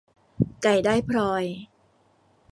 [0.63, 1.43] ไก่ได้พลอย